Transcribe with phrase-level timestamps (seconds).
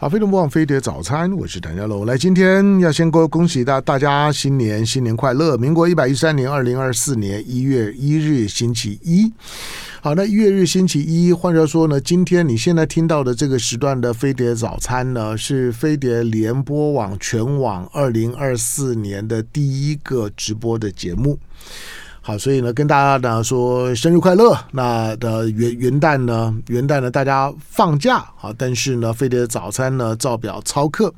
[0.00, 2.06] 好，飞碟播放飞碟早餐，我是谭家龙。
[2.06, 5.58] 来，今天要先恭恭喜大大家新年新年快乐！
[5.58, 9.30] 民国一百一十三年二零二四年一月一日星期一。
[10.00, 21.38] 好，那一月日星期一，换句话说呢，今天你现在听到的这个时段的飞碟早餐呢，是飞碟联播网全网二零二四年的第一个直播的节目。
[22.30, 24.56] 好，所以呢，跟大家呢说生日快乐。
[24.70, 31.12] 那的元元旦呢，元旦呢，大家放假啊，但是呢，飞碟早餐呢照表操课。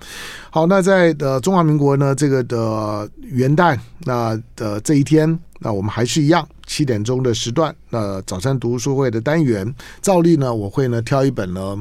[0.48, 11.76] 好，那在呃中华民国呢这个的元旦那的这一天，那我们还是一样七点钟的时段，那早餐读书会的单元，照例呢我会呢挑一本呢。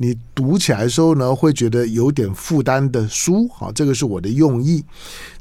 [0.00, 4.84] 你读起来的时候呢，会觉得有点负担的书，好，这个是我的用意。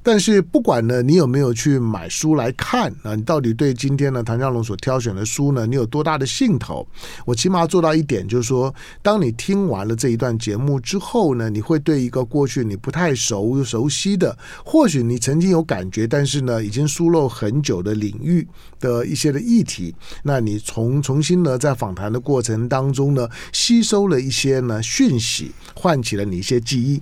[0.08, 3.14] 但是不管呢，你有没有去买书来看啊？
[3.14, 6.88] 你到底对今天呢谭家龙所挑选的书呢，你有多大的兴头？
[7.26, 18.48] 我起码要做到一点，就是说，当你听完了这一段节目之后呢，你会对一个过去你不太熟熟悉的，或许你曾经有感觉，但是呢已经疏漏很久的领域
[18.80, 24.32] 的一些的议题，那你重重新呢在访谈的过程当中呢，吸收了一。
[24.38, 27.02] 些呢讯息唤起了你一些记忆。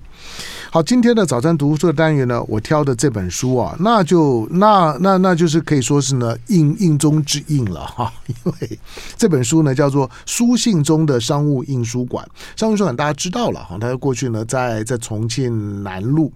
[0.71, 8.79] 好，今天的早餐读书的单元呢，我挑的这本书啊，那就那那那就是可以说是呢印印中之印了哈， 因为
[9.17, 12.25] 这本书呢叫做《书信中的商务印书馆》。
[12.59, 16.31] 商务印书馆大家知道了哈，它过去呢在在重庆南路，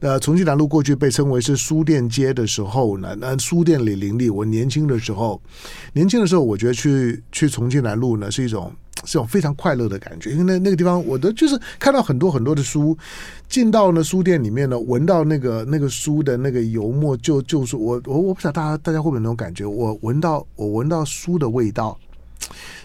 [0.00, 4.30] 呃，重庆南路过去被称为是书店街的时候呢，那书店里林立。
[4.30, 5.40] 我年轻的时候，
[5.92, 8.72] 年轻的时候，我觉得去去重庆南路呢是一种。
[9.04, 12.96] 是种非常快乐的感觉，因为那那个地方，我的就是看到很多很多的书，
[13.48, 21.98] 进到呢书店里面呢，闻到那个那个书的那个油墨，就就是我我我不晓得大家大家会不会有那种感觉，我闻到我闻到书的味道。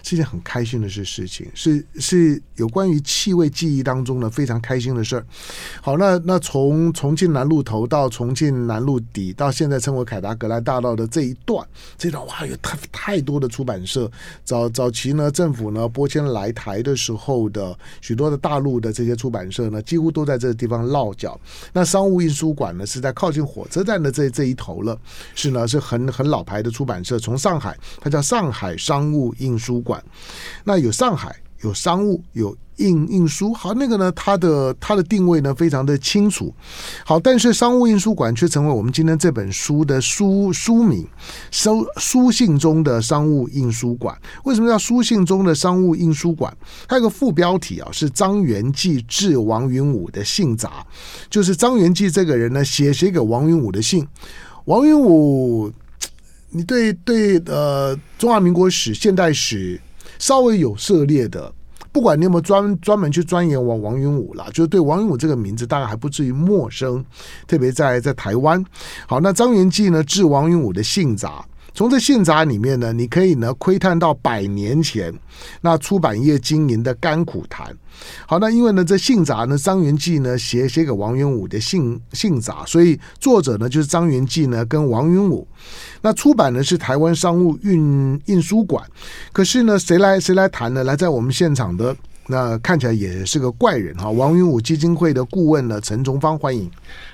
[0.02, 5.26] 是一件很开心的事事情，是是有关于气味记忆当中的非常开心的事儿。
[5.80, 14.10] 好，那那从重庆南路头到重庆南路底，到现在称为凯达格兰大道的这一段，这段哇，有太太多的出版社。
[14.44, 21.40] 早早期呢，政府呢拨迁来台的时候的许多的大陆的这些出版社呢，几乎都在这个地方落脚。
[21.72, 24.98] 那商务印书馆呢，是在靠近火车站的这这一头了，
[25.34, 30.02] 是呢是很很老牌的出版社，从上海，它叫上海商务印书馆。
[30.64, 36.52] 那有上海，有商务，有印印书，好，那个呢，它的它的定位呢非常的清楚，
[37.04, 41.06] 好，但是商务印书馆却成为我们今天这本书的书书名，
[41.50, 44.18] 书书信中的商务印书馆。
[44.44, 46.56] 为什么叫书信中的商务印书馆？
[46.88, 50.70] 它有个副标题啊，是张元济致王云武的信札，
[51.28, 54.08] 就是张元济这个人呢写写给王云武的信，
[54.64, 55.70] 王云武。
[56.52, 59.80] 你对对呃，中华民国史、现代史
[60.18, 61.52] 稍微有涉猎的，
[61.90, 67.04] 不管你有没有专专门去钻研王王云武啦，就是对王云武这个名字大概还不至于陌生，
[67.46, 68.62] 特别在在台湾。
[69.06, 71.44] 好，那张元济呢治王云武的信札。
[71.74, 75.12] 从这信札里面呢，你可以呢窥探到百年前
[75.60, 77.74] 那出版业经营的甘苦谈。
[78.26, 85.46] 好，那因为呢这信札呢张元济呢写写给王云武的信信札，所以作者呢就是张元济呢跟王云武。
[86.00, 88.84] 那出版呢是台湾商务运印书馆。
[89.32, 90.84] 可是呢谁来谁来谈呢？
[90.84, 91.96] 来在我们现场的
[92.26, 96.70] 那看起来也是个怪人哈，王云武基金会的顾问呢陈崇芳，欢迎。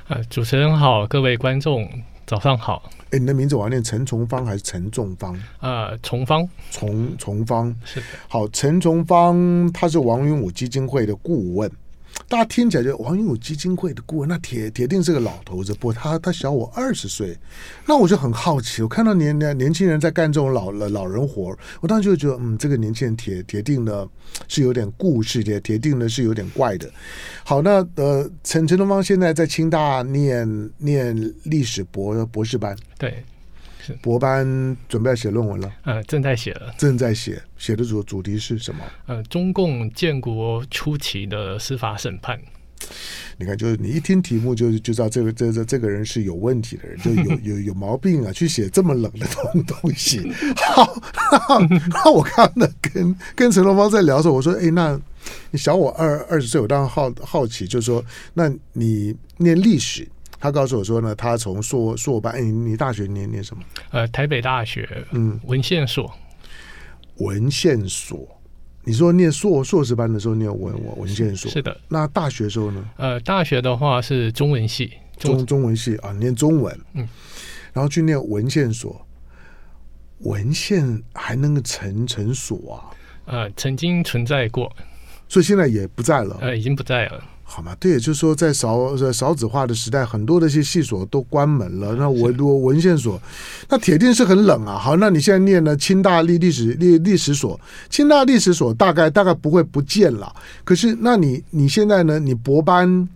[0.09, 1.89] 呃，主持人好，各位观众
[2.27, 2.83] 早上好。
[3.11, 5.35] 哎，你的名字我要念陈崇芳还是陈仲方？
[5.61, 8.03] 呃，崇芳，崇崇芳是。
[8.29, 11.71] 好，陈崇芳他是王云武基金会的顾问。
[12.27, 15.73] 大家听起来就王云武基金会的顾问，那铁铁定是个老头子。
[15.75, 17.37] 不过他他小我二十岁，
[17.87, 18.83] 那我就很好奇。
[18.83, 24.07] 我看到年年年轻人在干这种老老老人活，我当时就觉得，嗯，这个年轻人铁铁定的
[24.47, 26.91] 是有点故事的，铁定的是有点怪的。
[27.45, 33.25] 好，那呃，陈陈东方现在在清大念念历史博博士班，对。
[34.03, 38.81] 博班准备要写论文了，呃，正在写了，正在写，写的主主题是什么？
[39.07, 42.39] 呃，中共建国初期的司法审判。
[43.39, 50.33] 你看，就是你一听题目就就知道这个这这这个人是有问题的人，就有 有有毛病啊，去写这么冷的东东西。
[50.75, 50.97] 好，
[51.89, 54.99] 那我刚刚跟跟陈龙芳在聊的时候，我说，哎，那
[55.51, 58.03] 你小我二二十岁，我当然好好奇，就是说，
[58.35, 60.07] 那你念历史？
[60.39, 63.63] 他告诉我说呢，他从硕硕班，哎，你大学念念什么？
[63.91, 66.13] 呃，台北大学，嗯，文献所。
[67.17, 68.41] 文献所，
[68.85, 71.77] 你说念硕硕士班的时候念文文文献所，是的。
[71.89, 72.89] 那大学时候呢？
[72.97, 77.09] 呃，大学的话是中文系，中中文系啊，念中文，嗯，
[77.73, 79.05] 然后去念文献所，
[80.21, 82.95] 文献还能够成成所啊？
[83.25, 84.73] 呃，曾经存在过。
[85.29, 86.39] 所以现在也不在了。
[86.41, 87.23] 呃，已经不在了。
[87.51, 91.95] 好吗，对，也就是说，在少少子化的时代，很多的一些系所都关门了。
[91.95, 93.19] 那我我文献所，
[93.71, 94.79] 那铁定是很冷啊。
[94.79, 97.59] 好，那你现在念了清大历历史历历史所，
[97.89, 100.31] 清大历史所大概大概不会不见了。
[100.63, 102.19] 可是，那你你现在呢？
[102.19, 103.09] 你博班，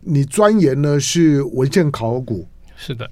[0.00, 2.48] 你钻研呢是文献考古？
[2.76, 3.08] 是的。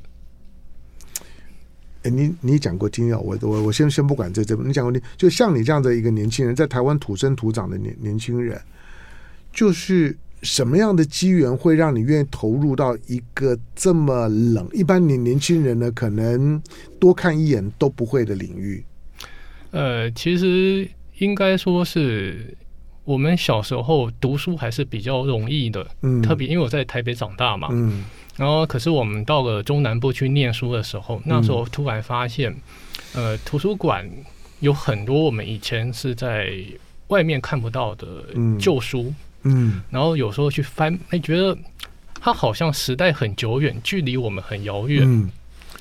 [2.05, 8.59] 哎，你你讲过听啊，我我我先先不管这这，你讲过你就像你这样的一个年轻人，在台湾土生土长的年年轻人，
[9.53, 10.17] 就是。
[10.45, 14.69] 什么样的机缘会让你愿意投入到一个这么冷？
[14.73, 16.63] 一般年年轻人呢，可能
[17.01, 18.85] 多看一眼都不会的领域。
[19.71, 20.87] 呃，其实
[21.19, 22.57] 应该说是
[23.05, 28.05] 我们小时候读书还是比较容易的，嗯，特别因为我在台北长大嘛，嗯，
[28.37, 32.55] 然后可是我们到了中南部去念书的时候，那时候突然发现，
[33.15, 34.09] 呃，图书馆
[34.61, 36.53] 有很多我们以前是在
[37.09, 38.07] 外面看不到的
[38.59, 39.05] 旧书。
[39.05, 39.15] 嗯，
[39.91, 41.57] 然后有时候去翻，哎，觉得
[42.21, 45.03] 它好像时代很久远，距离我们很遥远。
[45.05, 45.31] 嗯，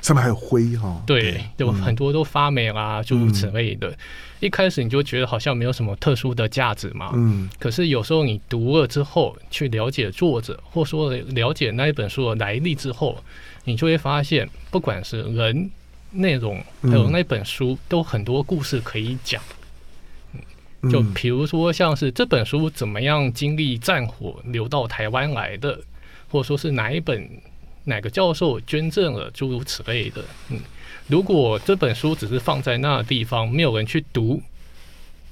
[0.01, 1.03] 上面还有灰哈、哦。
[1.07, 3.95] 对，有很多都发霉啦，诸如此类的。
[4.39, 7.11] 一开始你就觉得好像没有什么特殊的价值嘛。
[7.13, 7.49] 嗯。
[7.57, 13.23] 可是有时候你读了之后，去了解作者，或说了解那一本书的来历之后，
[13.63, 15.71] 你就会发现，不管是人、
[16.11, 19.41] 内容，还有那本书，都很多故事可以讲。
[20.91, 25.79] 就比如说，像是这本书怎么样经历战火流到台湾来的，
[26.29, 27.29] 或者说是哪一本
[27.85, 30.23] 哪个教授捐赠了，诸如此类的。
[30.49, 30.59] 嗯，
[31.07, 34.41] 如果这本书只是放在那地方，没有人去读，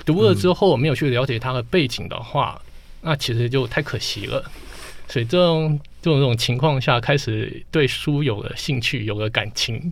[0.05, 2.61] 读了之后没有去了解它的背景的话，
[3.01, 4.49] 那其实就太可惜了。
[5.07, 9.91] 所以这种这种情况下，开始对书有了兴趣，有了感情。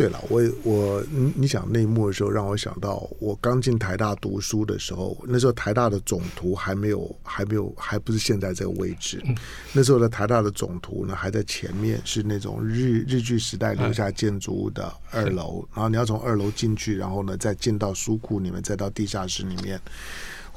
[0.00, 9.22] 对了，我我你你讲内幕的时候，让我想到我刚进台大读书的时候，那时候台大的总图还没有还没有还不是现在这个位置，
[9.74, 19.78] 那时候的台大的总图呢还在前面，是那种日日据时代留下建筑物的二楼，然后你要从二楼进去，然后呢再进到书库里面，再到地下室里面。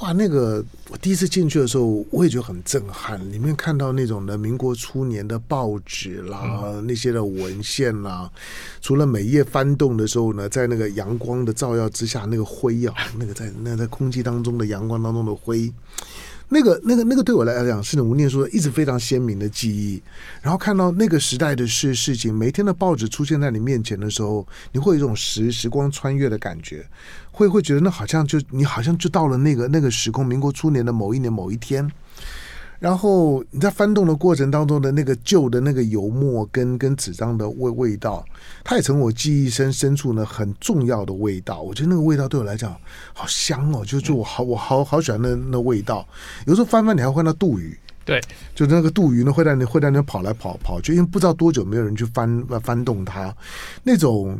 [0.03, 3.17] 哇，那个我第一次进去的时候，我也觉得很震撼。
[3.31, 8.29] 里面看到那种的民国初年的报纸啦，嗯、那些的文献啦，
[8.81, 15.71] 除了每页翻动的时候呢，在那个阳光的照耀之下，那个灰啊，那个在那在空气当中的阳光当中的灰。
[16.49, 20.01] 那个、那个、那个，对我来讲是我念书一直非常鲜明的记忆。
[20.41, 26.85] 然后看到那个时代的事事情，每天的报纸出现在你面前的时候，你会有一种时时光穿越的感觉，
[27.31, 31.91] 会会觉得那好像就你好像就到了那个那个时空，民国初年的某一年某一天。
[32.83, 38.25] 然后你在翻动的过程当中的那个旧的那个油墨跟跟纸张的味味道，
[38.61, 41.61] 它也成我记忆深深处呢很重要的味道。
[41.61, 42.75] 我觉得那个味道对我来讲
[43.13, 46.05] 好香哦，就就我好我好好喜欢那那味道。
[46.45, 48.19] 有时候翻翻你还会看到杜鱼，对，
[48.53, 53.33] 就那个杜鱼呢会在那会在那跑来跑跑，就因为不知道多久没有人去翻翻动它，
[53.83, 54.37] 那种。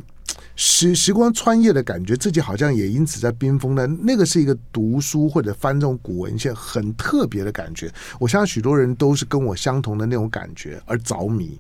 [0.56, 3.88] 时时光穿越的感觉，自己好像也因此在冰封的。
[3.88, 7.92] 那个是一个读书或者翻这种古文献很特别的感觉。
[8.20, 11.60] 我相信许多人都是跟我相同的那种感觉而着迷。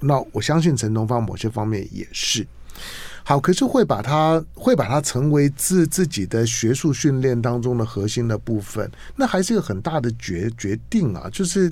[0.00, 2.46] 那我相信陈东方某些方面也是。
[3.24, 11.28] 好，可是会把它会把它成为自自己的学术训练当中的核心的部分，那还是一个很大的决决定啊。
[11.32, 11.70] 就是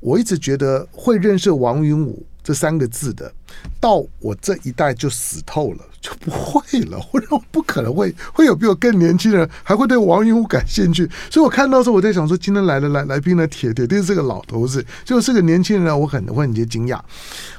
[0.00, 2.24] 我一直觉得会认识王云武。
[2.44, 3.32] 这三个字的，
[3.80, 6.98] 到我这一代就死透了，就不会了。
[6.98, 11.08] 或者不可能会会有比我更年轻的人还会对王云武感兴趣。
[11.30, 17.00] 所以我看到的时候，我在想说，今天来的来来宾呢，铁铁定是个老头子，就是个年轻人，我很会很惊讶。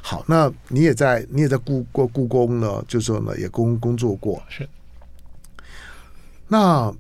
[0.02, 4.44] 好，那你也在你也在故过故宫呢，就说呢也工工作过。
[4.50, 4.68] 是。
[6.50, 6.94] 那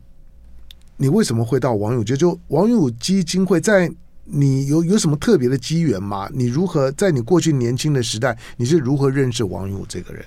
[0.96, 2.16] 你为什么会到王永杰？
[2.16, 3.92] 就就王永武基金会在。
[4.25, 6.30] 你有有什么特别的机缘吗？
[6.34, 10.25] 你如何在你过去年轻的时代，你是如何认识王云武这个人？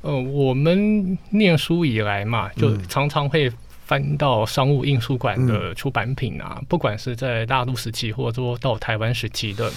[0.00, 3.52] 呃，我们念书以来嘛，就常常会
[3.84, 9.70] 翻到商务印书馆的出版品啊，嗯、不管是在大陆时期，或者说到台湾时期的。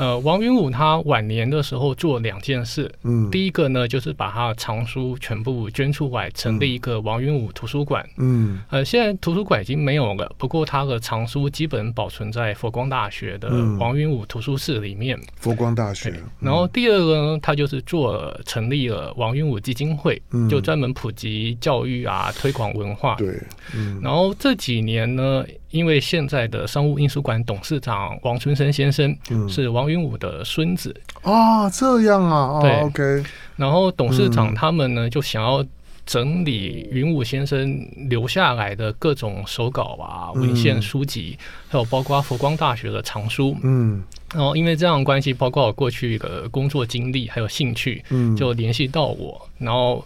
[0.00, 15.20] 呃，王云武他晚年的时候做两件事，嗯，第一个呢就是把他的藏书全部捐出来，成立一个王云武图书馆，嗯，呃，现在图书馆已经没有了，不过他的藏书基本保存在佛光大学的王云武图书室里面。
[15.36, 16.14] 佛光大学。
[16.40, 23.16] 然后第二个呢，他就是做成立了王云武基金会，就专门普及教育啊，推广文化。
[23.16, 23.38] 对，
[23.76, 24.00] 嗯。
[24.02, 29.16] 然后这几年呢，因为现在的商务印书馆董事长王春生先生
[29.48, 30.94] 是王云武的孙子。
[31.22, 33.24] 啊，这样啊，对，OK。
[33.56, 35.64] 然后董事长他们呢就想要
[36.06, 43.56] 整理云武先生留下来的各种手稿啊、文献书籍，嗯、还有包括佛光大学的藏书。
[43.62, 44.02] 嗯，
[44.34, 50.04] 然后因为这样的关系，包括我过去的工作经历还有兴趣，嗯，就联系到我，然后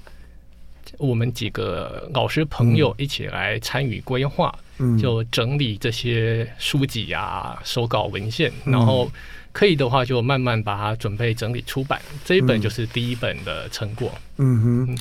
[0.99, 9.11] 我们几个老师朋友一起来参与规划，嗯，就整理这些书籍啊、手稿文献，然后。
[9.55, 12.03] 可以的话，就慢慢把它准备整理出版。
[12.25, 14.11] 这一本就是第一本的成果。
[14.39, 14.99] 嗯哼，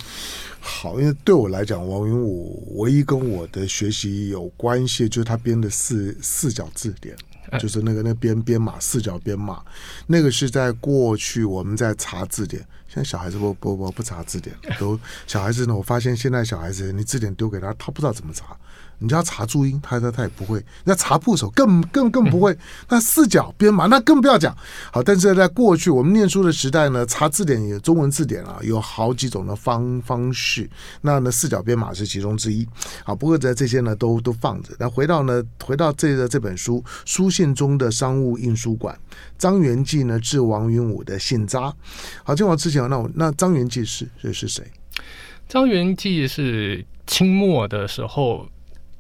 [0.62, 7.16] 好，因为对我来讲，王云武唯一跟我的学习有关系，就是他编的四四角字典，
[7.60, 9.62] 就是那个那编编码四角编码，
[10.08, 12.66] 那个是在过去我们在查字典。
[12.88, 18.56] 现在小孩子不不不不查字典，都小孩子呢，我发现现在小孩子，你字典丢给他，他不知道怎么查。
[19.04, 20.64] 你叫他查注音，他他他也不会。
[20.86, 22.58] 那查部首更更更不会。
[22.88, 24.56] 那四角编码那更不要讲。
[24.94, 30.70] 好，但是在过去我们念书的时代呢，查字典也中文字典啊，有好几种的方方式。
[31.02, 32.66] 那呢，四角编码是其中之一。
[33.04, 34.70] 好，不过在这些呢都都放着。
[34.80, 38.98] 那回到呢，回到这个这本书《书信中的商务印书馆》，
[39.38, 41.74] 张元济呢致王云武的信札。
[42.24, 44.64] 好，进往之前，那我那张元济是这是谁？
[45.50, 48.48] 张元济是清末的时候。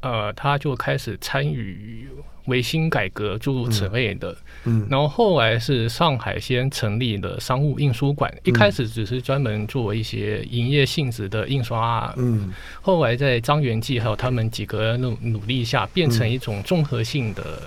[0.04, 2.08] 呃，他就开始参与
[2.48, 4.36] 维新改革，诸如此类的。
[4.66, 12.14] 嗯，然后后来是上海先成立了商务印书馆，一开始只是专门做一些营业性质的印刷。
[12.18, 17.62] 嗯，后来在张元济还有他们几个人努努力下，变成一种综合性的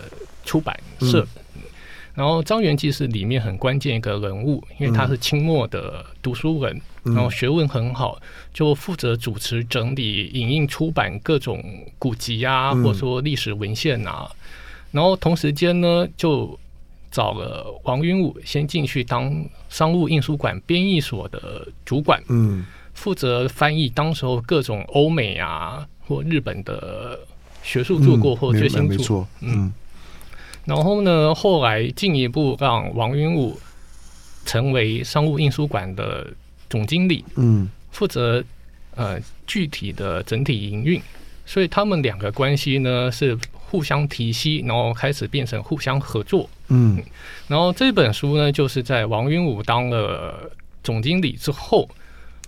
[0.44, 1.26] 出版社。
[2.16, 6.80] 然后张元济是里面很关键一个人物，因为他是清末的读书人。
[7.04, 8.20] 然后学问很好，
[8.52, 11.62] 就负责主持整理、影印、出版各种
[12.00, 14.28] 古籍啊，或者说历史文献啊。
[14.90, 16.58] 然后同时间呢，就
[17.12, 19.32] 找了王云武先进去当
[19.68, 27.16] 商务印书馆编译所的主管，嗯，负责翻译当时候各种欧美啊或日本的
[27.62, 29.73] 学术著作或最新著作，嗯。
[30.66, 33.58] 然后呢，后来进一步让王云武
[34.44, 36.26] 成为商务印书馆的。
[36.68, 38.42] 总经理，嗯，负责
[38.96, 41.00] 呃具体的整体营运，
[41.46, 47.00] 所以他们两个关系呢是互相提携，然后开始变成互相合作，嗯，
[47.46, 50.50] 然后这本书呢就是在王云武当了
[50.82, 51.88] 总经理之后，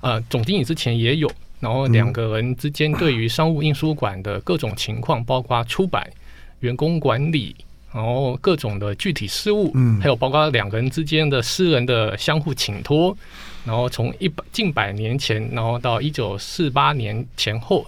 [0.00, 6.10] 呃，总经理之前也有，然后两个人之间对于商务印书馆的各种情况，包括出版、
[6.58, 7.54] 员工管理，
[7.92, 13.16] 然后各种的具体事务，嗯，还有包括两个人之间的私人的相互请托。
[13.64, 17.84] 然后从一百近百年前，然后到一九四八年前后，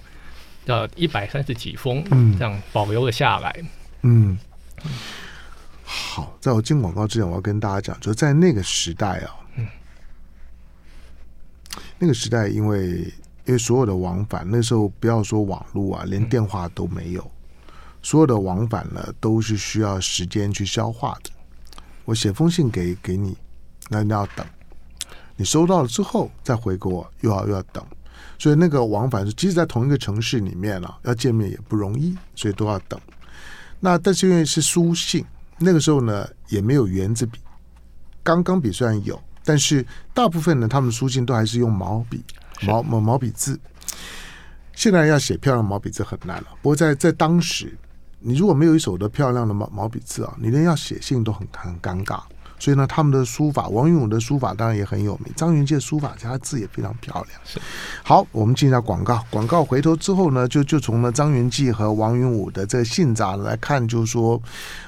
[0.67, 2.37] 的一百三十几封，嗯。
[2.39, 3.55] 这样保留了下来。
[4.03, 4.39] 嗯，
[5.85, 9.67] 好，在我进广告之前，我要跟大家讲，就在那个时代啊，嗯，
[11.99, 12.89] 那个时代，因为
[13.47, 17.31] 因为所有的往返，那时候不要说网络啊，连电话都没有，
[18.03, 21.31] 所有的往返呢，都是需要时间去消化的。
[22.05, 23.37] 我写封信给给你，
[23.89, 24.45] 那你要等。
[25.37, 27.83] 你收到了之后再回给我，又要又要等，
[28.39, 33.01] 所以那个往返是，即使在同一个城市里面了，啊，要见面也不容易，所以都要等。
[33.79, 35.25] 那但是因为是书信，
[35.59, 37.41] 那个时候呢也没有圆子笔，
[38.23, 42.23] 钢钢笔虽然有，但是大部分呢他们书信都还是用毛笔，
[42.63, 43.59] 毛毛毛笔字。
[44.75, 47.75] 现在要写漂亮毛笔字很难了，不过在在当时，
[48.21, 52.21] 你如果没有一手的漂亮的毛毛笔字啊，你连要写信都很很尴尬。
[52.61, 55.33] 所以呢，他们的书法，王云武的书法当然也很有名。
[55.35, 57.41] 张元济的书法，他字也非常漂亮。
[57.43, 57.59] 是，
[58.05, 59.25] 好，我们进一下广告。
[59.31, 64.41] 广告回头之后呢，就就从呢张元济和王云武的这个信札来看，就是说，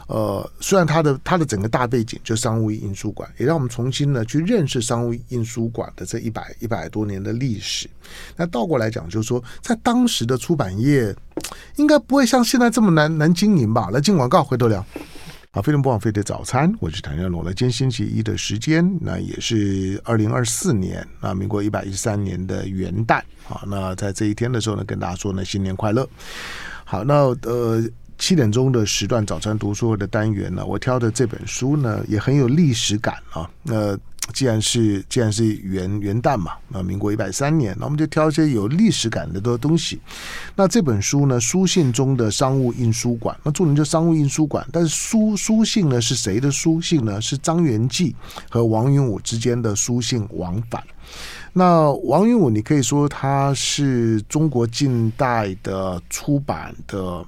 [0.07, 7.89] 呃，虽然他的他的整个大背景就商务印书馆，也让我们重新呢去认识商务印书馆的这一百一百多年的历史。
[8.37, 11.17] 那倒过来讲，就是说，在当时的出版业，
[11.77, 13.89] 应该不会像现在这么难难经营吧？
[13.91, 14.85] 来进广告，回头聊。
[15.53, 17.43] 啊，飞龙不枉飞的早餐，我是谭家龙。
[17.45, 23.19] 那今天星期一的时间，那也是二零二四年，那民国一百一十三年的元旦。
[23.47, 26.09] 啊，那在这一天的时候呢，跟大家说呢，新年快乐。
[26.87, 27.85] 好，那呃
[28.17, 33.51] 七点钟的时段早餐读书的单元呢，我挑的这本书呢，也很有历史感啊。
[33.63, 33.95] 那
[34.33, 40.01] 既然是既然是元元旦嘛，那民国一百三年，那我们就挑一些有历史感的的东西。
[40.57, 47.21] 那这本书呢，书信中的商务印书馆，那著名就商务印书馆，但是书书信呢是谁的书信呢？
[47.21, 48.17] 是张元济
[48.51, 50.83] 和王云武之间的书信往返。
[51.53, 57.25] 那王云武，你可以说他是中国近代的出版的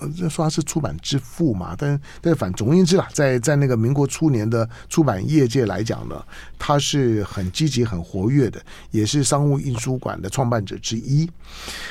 [0.00, 6.22] 呃，说他是出版之父嘛，但但反总而言之啦，在在那个民国初年的出版业界来讲呢，
[6.58, 8.60] 他是很积极、很活跃的，
[8.90, 11.30] 也是商务印书馆的创办者之一。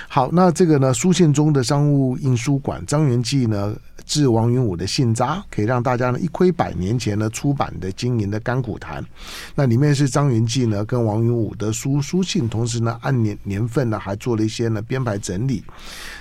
[0.08, 9.04] 好，那这个呢，书信中的商务印书馆，张元济呢致王云武的信札，可以让大家呢一窥百年前呢出版的经营的甘苦谈。
[9.56, 15.64] 那里面是张元济呢跟王云武的书书信，同时呢按年年份呢还做了一些呢编排整理。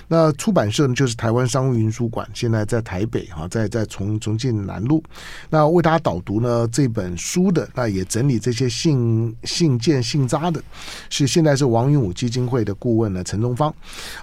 [0.07, 5.03] 那出版社呢，就是台湾商务印书馆，现在在台北哈，在在重重庆南路。
[5.49, 10.61] 那为大家导读呢这本书的，那也整理这些信信件信札的，
[11.09, 13.73] 是现在是王云武基金会的顾问呢陈宗芳。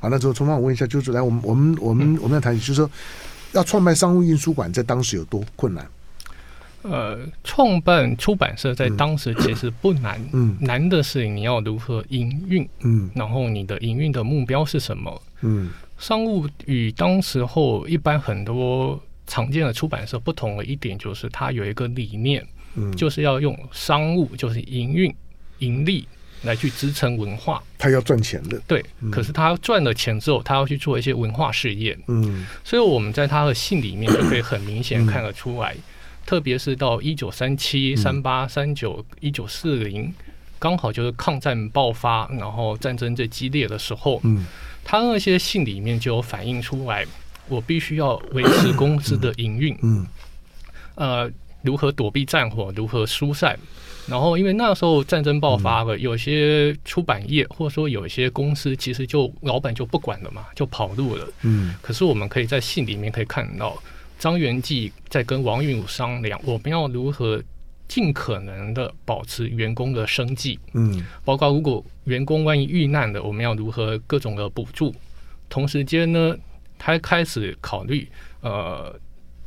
[0.00, 2.88] 好，那之后陈方，我问一下，就是来我们我们我们我们要谈，就是说
[3.52, 5.86] 要创办商务印书馆，在当时有多困难？
[6.82, 15.22] 呃，创办出版社在当时其实不难，嗯，难的是你要如何营运，嗯，然后你的营运的目标是什么？
[15.42, 22.42] 嗯，商务与当时候一般很多常见的出版社不同的一点，就是它有一个理念，
[22.76, 25.14] 嗯，就是要用商务，就是营运、
[25.58, 26.08] 盈利
[26.42, 27.62] 来去支撑文化。
[27.78, 28.84] 他要赚钱的，对。
[29.10, 32.46] 可是他赚了钱之后，他要去做一些文化事业，嗯。
[32.64, 35.76] 所以我们在他的信里面就可以很明显看得出来。
[36.26, 40.14] 特别是到一九三七、三八、三九、一九四零，
[40.60, 44.46] 刚好就是抗战爆发，然后战争最激烈的时候，嗯，
[44.84, 47.04] 他那些信里面就有反映出来，
[47.48, 50.06] 我必须要维持公司的营运，嗯，
[50.94, 51.28] 呃，
[51.62, 53.58] 如何躲避战火，如何疏散，
[54.10, 63.80] 然后因为那时候战争爆发了，有些出版业或者说有一些公司，其实就老板就不管了嘛，就跑路了，嗯，可是我们可以在信里面可以看到。
[64.18, 67.42] 张元济在跟王云武商量，我们要如何
[67.88, 74.94] 尽可能的保持员工的生计，嗯，包括如果员工万一遇难了，我们要如何各种的补助。
[75.48, 76.36] 同时间呢，
[76.78, 78.06] 他开始考虑，
[78.42, 78.94] 呃，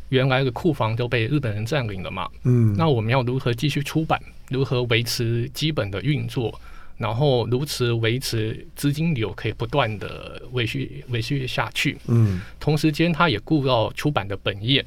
[0.09, 4.19] 原来的库房都被日本人占领了嘛，嗯，那我们要如何继续出版，
[4.49, 6.59] 如何维持基本的运作？
[6.97, 11.97] 然后如此维持资金流可以不断的维续维续下去。
[12.07, 14.85] 嗯，同时间他也顾到出版的本业。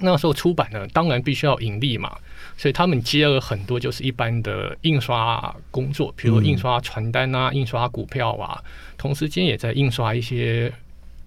[0.00, 2.16] 那时候出版呢，当然必须要盈利嘛，
[2.56, 8.62] 所以他们接了很多就是一般的印刷工作，比如印刷传单啊、印刷股票啊。
[8.96, 10.72] 同时间也在印刷一些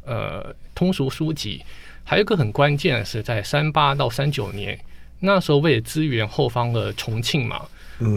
[0.03, 1.61] 呃通俗书籍。
[2.03, 4.77] 还有一个很关键的是，在三八到三九年，
[5.21, 7.65] 那时候为了支援后方的重庆嘛。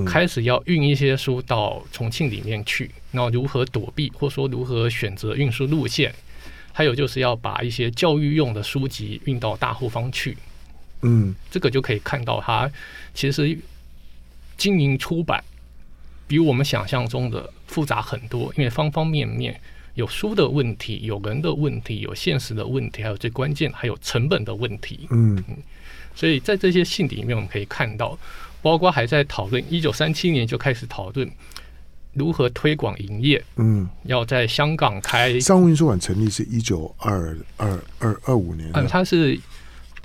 [0.06, 6.10] 开始要运一些书到重庆里面去，然后如何躲避，或者说如何选择运输路线，
[6.72, 10.38] 还有就是要把一些教育用的书籍运到大后方去。
[11.02, 12.70] 嗯，这个就可以看到，它
[13.12, 13.58] 其实
[14.56, 15.44] 经营出版
[16.26, 19.60] 比我们想象中的复杂很多，因为方方面面
[19.96, 25.06] 有书的问题，有人的问题，有现实的问题，还有最关键还有成本的问题。
[25.10, 25.44] 嗯，
[26.14, 28.18] 所以在这些信里面，我们可以看到。
[28.62, 31.30] 包括还在讨论，一九三七年就开始讨论
[32.14, 33.44] 如何推广营业。
[33.56, 38.70] 嗯，要在香港开商务印书馆成立是一九二二二二五年。
[38.72, 39.38] 嗯，它是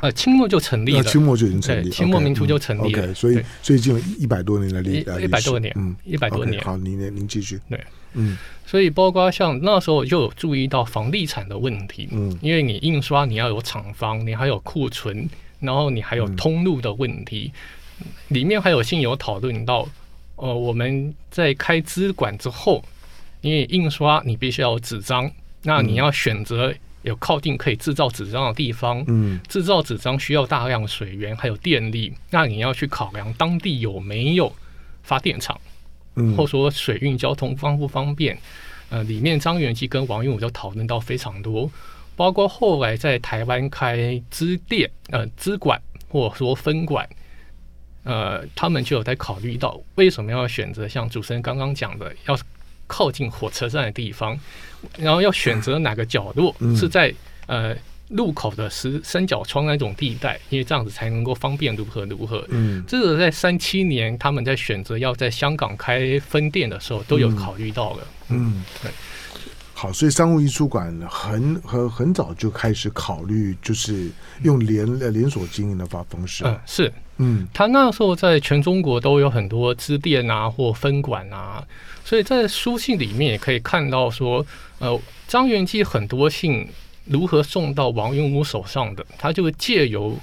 [0.02, 3.14] 呃清末就成立了，清末就已经成立，清末民初就成立了。
[3.14, 6.62] 所以所以就一百多年的历史，一百多年，嗯，一百多年。
[6.62, 7.58] 好，您您继续。
[7.70, 7.82] 对，
[8.16, 12.10] 嗯，所以包括像那时候就有注意到房地产的问题。
[12.12, 17.52] 嗯，因为你印刷你要有厂房，你还有库存，然后你还有通路的问题。
[17.54, 17.62] 嗯
[18.30, 19.86] 里面还有信有讨论到，
[20.38, 22.82] 呃，我们在开资管之后，
[23.42, 25.30] 因为印刷你必须要有纸张，
[25.64, 29.04] 那你要选择有靠近可以制造纸张的地方。
[29.08, 34.50] 嗯，制造纸张需要大量水源还有电力，那你要去考量当地有没有
[35.04, 35.60] 发电厂，
[36.16, 38.38] 嗯，或者说水运交通方不方便。
[38.88, 41.70] 呃，里面张元基跟王云武就讨论到非常多，
[42.20, 47.08] 包括后来在台湾开支店、呃支管或者说分管。
[48.04, 52.38] 呃，他们就有在考虑到为什么要选择像主持人刚刚讲的，要
[52.88, 54.38] 靠近火车站的地方，
[54.98, 57.14] 然后要选择哪个角落是在
[57.46, 57.74] 呃
[58.10, 62.44] 路口的十三角窗那种地带，因为这样子才能够方便如何如何。
[62.50, 68.08] 嗯，这个在三七年他们在选择要在香港开分店的时候都有考虑到了。
[68.30, 68.92] 嗯，对。
[69.82, 74.12] 好，所以商务印书馆很很很早就开始考虑，就是
[74.44, 76.44] 用连连锁经营的方方式。
[76.44, 76.92] 嗯，是。
[77.16, 81.66] 嗯，他那时候在全中国都有很多支店啊，或分馆啊，
[82.04, 84.46] 所以在书信里面也可以看到说，
[84.80, 86.68] 呃，张元济很多信
[87.06, 90.14] 如何送到王云武手上的，他就借由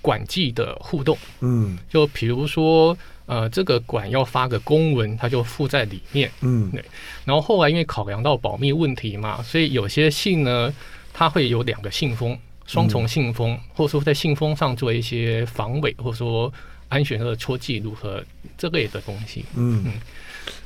[0.00, 6.84] 馆际的互动，嗯，就比如说，呃，这个馆要发个公文，它就附在里面，嗯，对，
[7.24, 10.72] 然后后来因为考量到保密问题嘛，所以有些信呢。
[11.18, 16.52] 它会有两个信封，双重信封，嗯、或者说在信封上做一些防伪，或者说
[16.90, 18.22] 安全的戳记录和
[18.58, 19.42] 这类的东西。
[19.54, 19.92] 嗯，嗯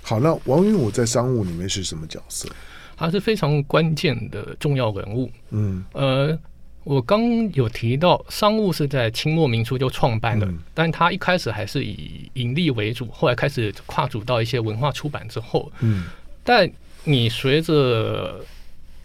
[0.02, 2.48] 好，那王云武在商务里面是什么角色？
[2.96, 5.30] 他是非常关键的重要人物。
[5.50, 6.36] 嗯，呃，
[6.84, 16.04] 我刚有提到商务是在清末民初就创办的，嗯、但他一开始还是以盈利为主，后来开始跨足到一些文化出版之后，嗯，
[16.42, 16.70] 但
[17.04, 18.44] 你随着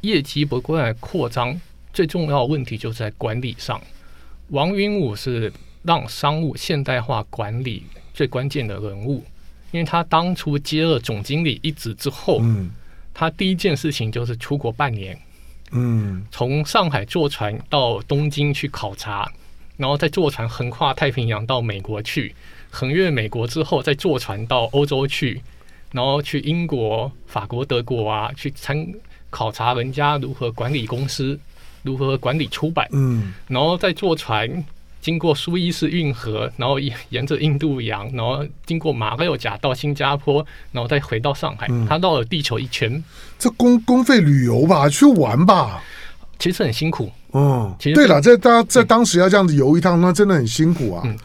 [0.02, 1.60] 业绩不断扩张，
[1.92, 3.82] 最重要的问题就是在管理上。
[4.50, 5.52] 王云武是
[5.84, 7.84] 让商务现代化管理
[8.14, 9.24] 最关键的人物，
[9.72, 12.72] 因为他当初接了总经理一职之后，嗯，
[13.14, 15.20] 他第一件事情就是出国半年，
[15.71, 19.32] 嗯，从上海坐船到东京去考察，
[19.78, 22.36] 然后再坐船横跨太平洋到美国去，
[22.69, 25.41] 横越美国之后再坐船到欧洲去，
[25.91, 28.88] 然后去英国、法国、德国啊去参。
[29.32, 31.38] 考察人家如何管理公司，
[31.84, 34.63] 如何管理出版，嗯，然后再坐船
[35.06, 41.68] 经过苏伊士运河，然后沿着印度洋，然后经过马六甲到新加坡，然后再回到上海。
[41.70, 43.04] 嗯、他绕了地球一圈，
[43.38, 45.84] 这公公费旅游吧，去玩吧，
[46.39, 47.12] 其实很辛苦。
[47.34, 51.04] 嗯，其实对了，在当在当时要这样子游一趟，那真的很辛苦啊。
[51.06, 51.15] 嗯，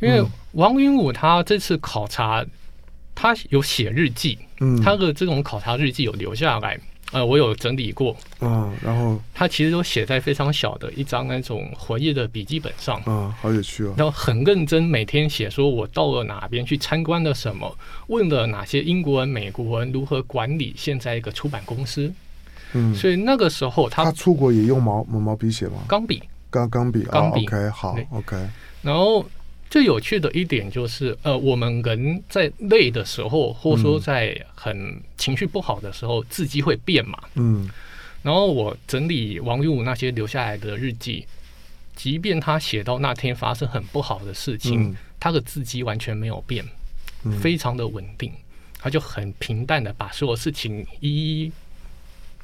[0.00, 0.22] 因为
[0.52, 2.44] 王云武他这次考察，
[3.14, 6.78] 他有写日记，嗯，他的这种考察日记有留下来。
[7.12, 13.94] 呃，我有整理过，嗯，然后他其实都写在非常小的一张那种活页的笔记本上，嗯，好有趣哦。
[13.96, 22.12] 然后很认真，每天写说我到了哪边去参观了什么，问了哪些英国人、美国人如何管理现在一个出版公司，
[22.74, 25.82] 嗯，所以那个时候他他出国也用毛毛毛笔写吗？
[25.88, 28.36] 钢笔，钢钢笔，钢笔，OK，好，OK。
[28.82, 29.24] 然后。
[29.70, 37.16] 最有趣的一点就是，呃，我们人在累的时候，或者说在很情绪不好的时候，字迹会变嘛。
[37.34, 37.70] 嗯。
[38.22, 41.24] 然后我整理王玉武那些留下来的日记，
[41.94, 46.64] 即便他写到那天发生很不好的事情，他的字迹完全没有变，
[47.40, 48.30] 非常的稳定。
[48.78, 51.52] 他就很平淡的把所有事情一一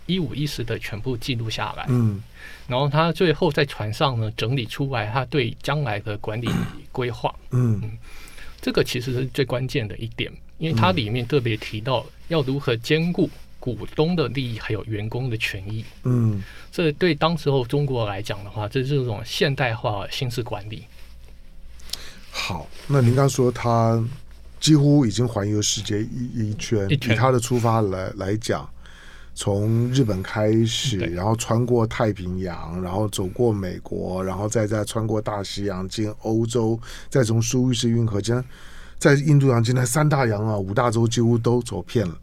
[0.06, 1.84] 一五一十的全部记录下来。
[1.88, 2.22] 嗯。
[2.68, 6.48] 然后他最后在船上呢，整理出来他对将来的管理
[6.90, 7.32] 规划。
[7.50, 7.80] 嗯，
[8.60, 15.84] 这个其实是最关键的一点，因为它里面特别提到要如何兼顾股东的利益还有员工的权益。
[16.02, 16.42] 嗯，
[16.72, 20.84] 这对当时候中国来讲的话，这是这种现代化新式管理。
[22.32, 24.04] 好，那您刚说他
[24.58, 28.68] 几乎已经环游世界一一圈，以他的出发来来讲。
[29.36, 38.42] 从日本开始，然后穿过太平洋，然后走过美国，然后再再穿过大西洋进欧洲，再从苏伊士运河，经
[38.98, 42.18] 在印度洋，今天三大洋啊，五大洲几乎都走遍了。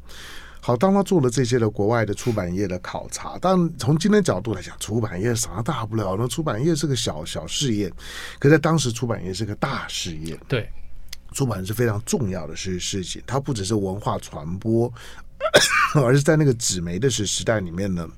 [0.59, 6.15] 好，当他做了这些的国外的出版业的考察，但从今天角度来讲，出版业啥大不了？
[6.17, 7.93] 那出版业是个小小事业，
[8.39, 10.35] 可在当时出版业是个大事业。
[10.47, 10.67] 对，
[11.31, 14.91] 出版是非常重要的事事情，它不只是文化传播。
[16.01, 18.09] 而是在那个纸媒的时时代里面呢，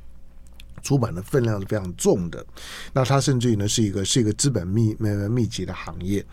[0.82, 2.46] 出版的分量是非常重的。
[2.94, 6.24] 那它甚至于呢是一个是一个资本密密密集的行业。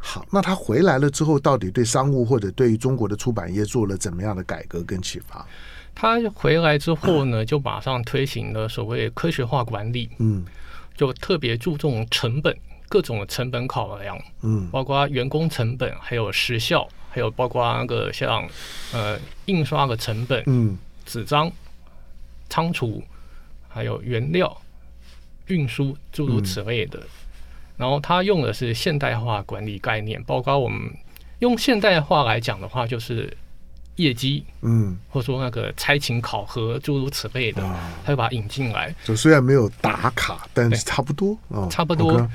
[0.00, 5.44] 好，那他回来了之后，到底对商务或者对于中国的出版业做了怎么样的改革跟启发？
[5.92, 10.08] 他回来之后呢，就马上推行了所谓科学化管理。
[10.18, 10.44] 嗯，
[10.94, 12.56] 就特别注重成本，
[12.88, 14.16] 各种成本考量。
[14.42, 16.86] 嗯，包括员工成本，还有时效。
[17.10, 18.46] 还有包括那个像
[18.92, 21.50] 呃印刷的成本，嗯，纸张、
[22.48, 23.02] 仓储，
[23.68, 24.56] 还有原料、
[25.46, 27.00] 运输诸如此类的。
[27.76, 30.90] 然后他用的是现代化管理概念，包括我们
[31.38, 33.32] 用现代化来讲的话，就是
[33.94, 37.62] 业绩，嗯，或者说那个差勤考核诸如此类的，
[38.04, 38.94] 他就把它引进来。
[39.04, 41.38] 就虽然没有打卡，但是差不多，
[41.70, 42.28] 差不多。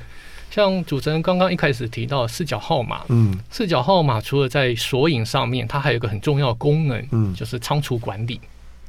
[0.54, 8.40] 像主持人刚刚一开始提到视角号码，嗯，视角号码除了在索引上面，它还有一个很重要的功能，嗯，就是仓储管理。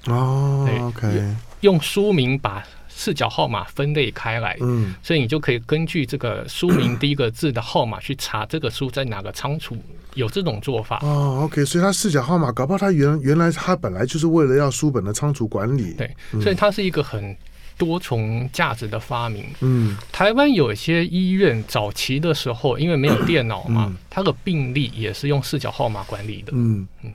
[0.05, 9.75] 哦，OK，用书名把视角号码分类开来，嗯，所以你就可以根据这个书名第一个字的号码去查这个书在哪个仓储，
[10.13, 10.99] 有这种做法。
[11.01, 17.35] 哦，OK，所以它视角号码，搞不好它原原来它本来就是为了要书本的仓储管理，对，所以它是一个很。
[17.77, 19.47] 多重价值的发明。
[19.61, 26.53] 嗯，台湾有一些医院早期的时候，因为没有电脑嘛，嗯、它的病历也是用视角号码管理的。
[26.55, 27.13] 嗯嗯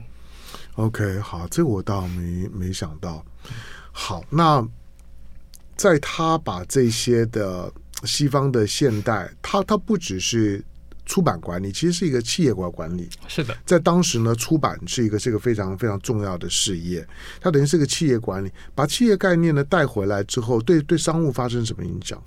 [0.74, 3.24] ，OK，好，这我倒没没想到。
[3.92, 4.66] 好，那
[5.76, 7.72] 在他把这些的
[8.04, 10.62] 西方的现代，他他不只是
[11.10, 13.08] 出版管理，其实是一个企业管管理。
[13.26, 17.04] 是的，在当时呢，出版是一个是一个非常非常重要的事业，
[17.40, 22.22] 它等于是个企业管理，把企业概念呢带回来之后，对对商务发生什么影响？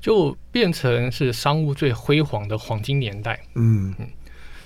[0.00, 3.38] 就变成是商务最辉煌的黄金年代。
[3.56, 4.08] 嗯嗯，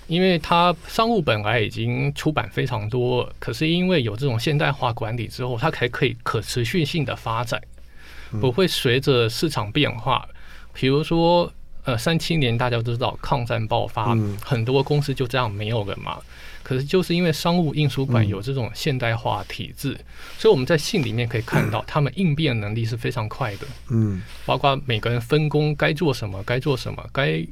[0.07, 7.61] 因为它商务本来已经出版非常多，可是因为有这种现代化管理之后，它才可以可持续性的发展，
[8.41, 10.29] 不会随着市场变化。
[10.75, 11.53] 比如说，
[11.89, 16.19] 呃，三七年大家都知道抗战爆发，很多公司就这样没有了嘛。
[16.63, 20.05] 可是就是因为商务印书馆有这种现代化体制，嗯、
[20.37, 23.67] 所以我们在信里面可以看到，他们应变能力是非常快的。
[23.89, 27.43] 嗯，包括每个人分工该做什么，该做什么，该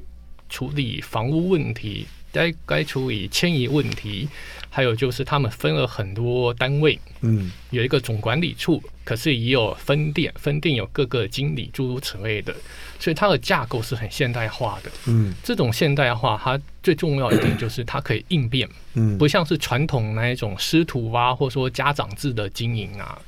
[0.50, 4.28] 处理房屋问题，该该处理迁移问题，
[4.76, 6.98] 还有就是他们分了很多单位。
[7.22, 12.54] 嗯，有一个总管理处，可是也有分店，分店有各个经理，诸如此类的。
[12.98, 23.18] 所以它的架构是很现代化的，嗯，这种现代化它最重要一点就是它可以应变，嗯，不像是传统那一种师徒啊，或者说家长制的经营啊，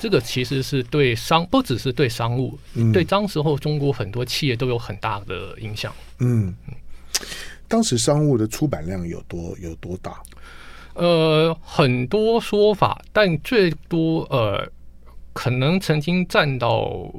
[0.00, 6.52] 这个其实是对商不只是对商务，嗯，对当时候中国很多企业都有很大的影响，嗯，
[7.68, 10.20] 当时商务的出版量有多有多大？
[10.96, 14.66] 呃，很多说法，但最多呃，
[15.32, 17.12] 可能曾经占到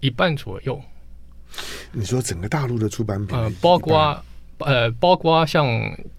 [0.00, 0.80] 一半左右。
[1.92, 4.24] 你说整个大陆的出版品，呃，包括
[4.58, 5.66] 呃，包括像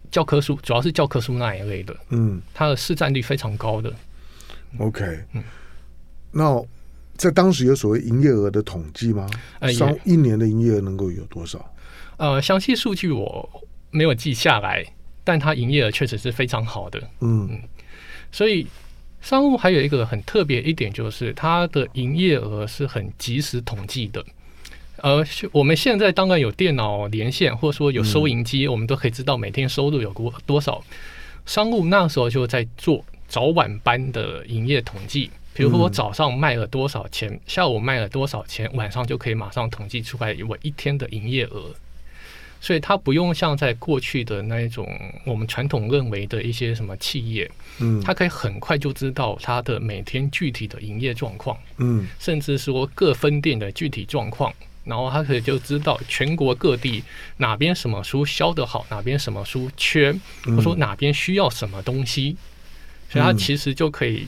[0.10, 3.94] 教科书，主要是教科书那一类的，嗯，它的市占率非常高的。
[4.78, 5.44] OK，嗯，
[6.32, 6.64] 那
[7.16, 9.30] 在当时有所谓营业额的统计吗？
[9.60, 11.74] 呃，上一年的营业额能够有多少？
[12.18, 13.50] 呃，详细数据我
[13.90, 14.86] 没有记下来，
[15.24, 17.00] 但它营业额确实是非常好的。
[17.20, 17.62] 嗯嗯，
[18.32, 18.68] 所以
[19.22, 24.24] 商务还有一个很特别一点，就是它的营业额是很及时统计的。
[24.98, 30.84] 呃，我们现在当然有电脑连线，或者说有收银机，嗯，我们都可以知道每天收入有多多少。
[31.46, 41.74] 商务那时候就在做早晚班的营业统计，比如说我早上卖了多少钱，嗯，下午卖了多少钱，晚上就可以马上统计出来我一天的营业额。
[42.62, 44.88] 所以它不用像在过去的那一种
[45.26, 54.54] 我们传统认为的一些什么企业，嗯，它可以很快就知道它的每天具体的营业状况，嗯，甚至说各分店的具体状况。
[54.84, 57.04] 然后他可以就知道全国各地
[57.38, 60.12] 哪边什么书销得好，哪边什么书缺，
[60.44, 62.36] 或者说哪边需要什么东西，
[63.08, 64.26] 所以他其实就可以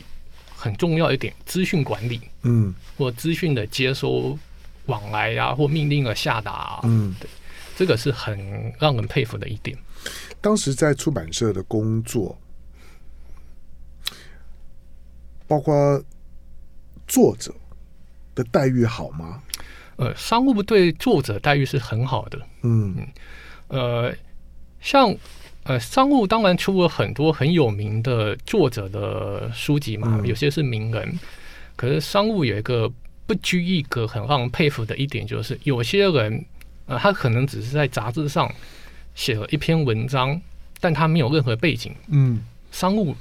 [0.56, 4.38] 很重要一点资讯管理，嗯，或资讯的接收
[4.86, 7.28] 往来呀、啊，或命令的下达，嗯，对，
[7.76, 9.78] 这个是很让人佩服的一点。
[10.42, 12.38] 当时在出版社的工作，
[15.48, 16.04] 包括
[17.08, 17.54] 作者
[18.36, 19.42] 的待遇好吗？
[19.96, 22.40] 呃，商务部对作者待遇是很好的。
[22.64, 23.08] 嗯嗯，
[23.68, 24.16] 呃，
[24.82, 25.16] 像
[25.64, 31.20] 呃，商务当然出了很多很有名的作者的书籍嘛，嗯、有些是名人。
[31.76, 32.92] 可是商务有一个
[33.26, 36.44] 不拘一格、很让人佩服的一点，就是有些人，
[36.86, 38.54] 呃，他可能只是在杂志上
[39.16, 40.40] 写了一篇文章，
[40.80, 41.94] 但他没有任何背景。
[42.08, 42.42] 嗯，
[42.72, 43.16] 商务。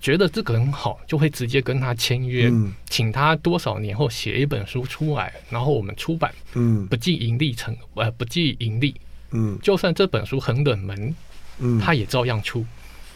[0.00, 8.94] 觉得这个很好，就会直接跟他签约，嗯，请他多少年后写一本书出来，然后我们出版，嗯，不计盈利成，呃，不计盈利，
[9.32, 11.14] 嗯，就算这本书很冷门，
[11.58, 12.64] 嗯，他也照样出，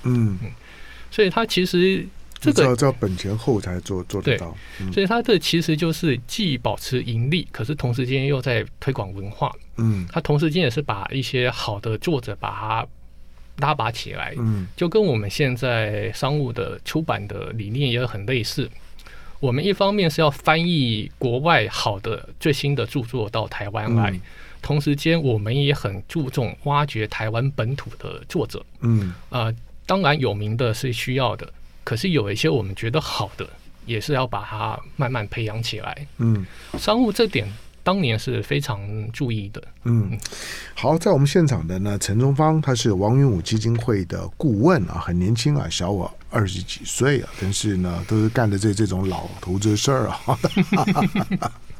[0.03, 0.51] 嗯，嗯，
[1.09, 2.05] 所以他其实
[2.43, 12.87] 这个叫本钱后才做做得到，嗯，所以他这其实就是既保持盈利，可是同时间又在推广文化，嗯，他同时间也是把一些好的作者把它。
[13.59, 18.69] 拉拔起来，嗯，就跟我们现在商务的出版的理念也很类似。
[19.41, 24.19] 我们一方面是要翻译国外好的最新的著作到台湾来，
[24.63, 28.65] 同时间我们也很注重挖掘台湾本土的作者。
[28.81, 31.53] 嗯，呃，当然有名的是需要的，
[31.85, 33.49] 可是有一些我们觉得好的，
[33.87, 36.07] 也是要把它慢慢培养起来。
[36.19, 36.47] 嗯，
[36.79, 37.47] 商务这点。
[37.85, 39.61] 当年是非常注意的。
[39.83, 40.17] 嗯，
[40.73, 50.39] 好，在我们现场的呢，陈忠方他是王云武基金会的顾问啊，很年轻啊，小我二十几岁啊，但是呢，都是干的这这种老头子事儿啊。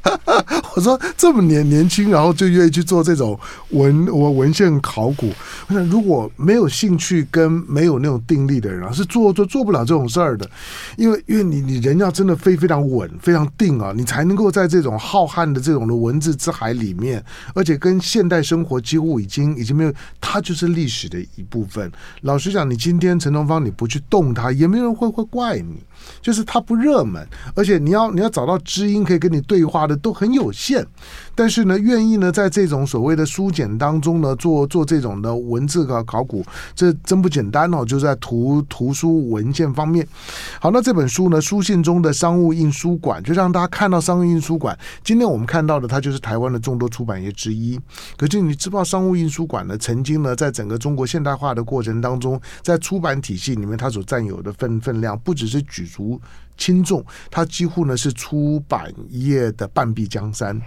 [0.75, 3.39] 我说这么年年轻，然后就愿意去做这种
[3.69, 5.31] 文文文献考古。
[5.67, 10.49] 我想如果没有兴趣跟没有那种定力的人啊，是做做做不了这种事儿的。
[10.97, 21.91] 因为因为你你人要真的非非常稳非常定啊，你才能够在这种浩瀚的这种的文字之海里面，而且跟现代生活几乎已经已经没有，它就是历史的一部分。
[22.21, 25.81] 老实讲，你今天陈东方你不去动它，也没有人会会怪你。
[26.21, 30.85] 就是它不热门，而且你要你要找到知音可以跟你对话的都很有限。
[31.35, 37.83] 但是呢，愿意呢在这种所谓的书简当中呢做做这种的文字的考古，这真不简单哦。
[37.83, 40.07] 就在图图书文件方面，
[40.59, 44.77] 好，那这本书呢，书信中的商务印书馆，就让大家看到商务印书馆。
[45.03, 47.79] 今天我们看到的，它就是台湾的众多出版业之一。
[48.15, 56.19] 可是你知不知道，商务印书馆呢，曾经呢，在整个中国现代化的过程当中，在出版体系里面，它所占有的分分量，不只是举足
[56.57, 60.59] 轻重，它几乎呢是出版业的半壁江山，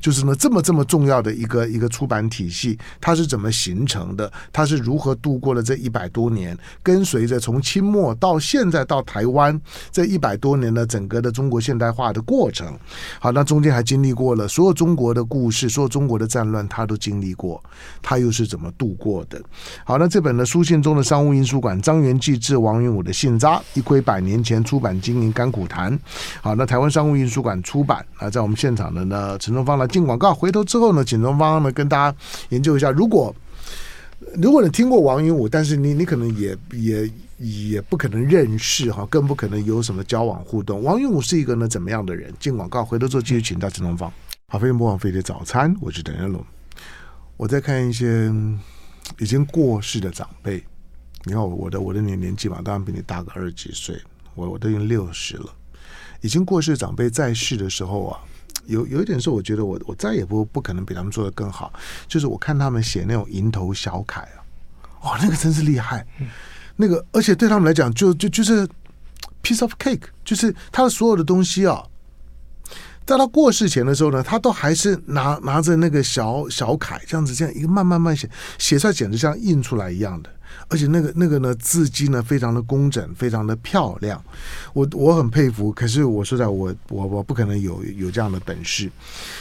[0.00, 4.32] 就是呢这么这么重要的一个一个出版体系，它是怎么形成的？
[4.52, 6.56] 它是如何度过了这一百多年？
[6.82, 12.78] 跟随着从清末到现在到台湾这一百多年的整个的中国现代化的过程，
[13.18, 17.62] 好，那中间还经历过了所有中国的故事，所有中国的战乱，他都经历过，
[18.00, 19.42] 他又是怎么度过的？
[19.84, 25.31] 好，那这本呢书信中的商务印书馆，张元济致王云武的信札，一窥百年前出版经营。
[25.32, 25.98] 甘苦谈，
[26.40, 32.16] 好，那台湾商务印书馆出版啊，在我们现场的呢，陈宗方来进广告，回头之后呢，请宗方呢跟大家
[32.50, 33.34] 研究一下，如果
[34.36, 40.82] 如果你听过王云武，但是你你可能也也也不可能认识哈，更不可能有什么交往互动。
[40.82, 42.32] 王云武是一个呢怎么样的人？
[42.38, 44.12] 进广告，回头之后继续请到陈宗方。
[44.46, 46.44] 好，飞碟魔王飞的早餐，我是邓元龙。
[47.36, 48.32] 我在看一些
[49.18, 50.62] 已经过世的长辈，
[51.24, 54.00] 你看我的我的年年纪嘛，当然比你大个二十几岁。
[54.34, 55.46] 我我都已经六十了，
[56.20, 58.18] 已经过世长辈在世的时候啊，
[58.66, 61.72] 有有一点是我觉得我我再也不不可能比他们做的更好，
[62.08, 64.38] 就是我看他们写那种蝇头小楷啊，
[65.00, 66.06] 哦，那个真是厉害，
[66.76, 68.66] 那个而且对他们来讲就就就是
[69.42, 71.84] piece of cake，就是他的所有的东西啊，
[73.04, 80.30] 在他过世前的时候呢，他都还是拿拿着那个小小楷这样子这样一个慢慢慢写写出来，简直像印出来一样的。
[80.68, 84.22] 而且那个那个呢，字迹呢非常的工整，非常的漂亮，
[84.72, 85.70] 我我很佩服。
[85.72, 88.90] 可是我说在我我我不可能有有这样的本事。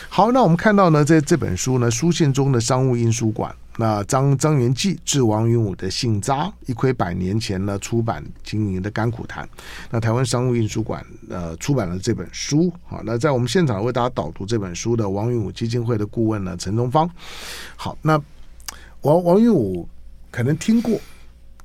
[0.09, 9.47] 好，那我们看到呢，在这本书呢，书信中的商务印书馆，那张张元济致王云武的信札，一窥百年前呢出版经营的甘苦谈。
[9.89, 12.69] 那台湾商务印书馆呃出版了这本书。
[12.85, 17.09] 好，那在我们现场为大家导读这本书的王云武基金会的顾问呢陈东方。
[17.77, 18.21] 好，那
[19.03, 19.87] 王王云武。
[20.31, 20.99] 可能听过，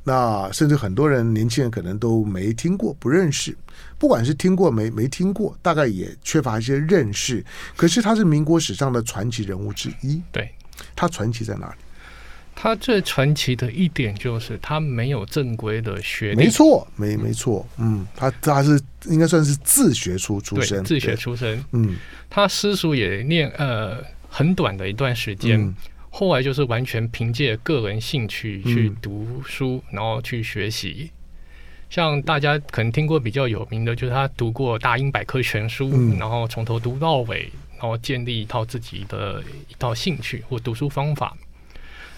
[0.05, 3.57] 那甚至很多人年轻人可能都没听过，不认识。
[3.99, 7.45] 不管是听过没没听过，大概也缺乏一些认识。
[7.77, 10.21] 可是他是民国史上的传奇人物之一。
[10.33, 10.51] 对，
[10.95, 11.75] 他传奇在哪里？
[12.59, 16.37] 他最传奇的一点就是他没有正规的学历。
[16.37, 17.67] 没错，没没错。
[17.77, 21.63] 嗯，他他是应该算是自学出出身，自学出身。
[21.73, 21.97] 嗯，
[22.31, 25.61] 他私塾也念呃很短的一段时间。
[25.61, 25.75] 嗯
[26.19, 31.11] 后来就是完全凭借个人兴趣去读书，嗯、然后去学习。
[31.91, 41.37] 像大家可能听过比较有名的，就是他读过《大英百科全书》，嗯，然后从头读到尾，然后建立一套自己的一套兴趣或读书方法。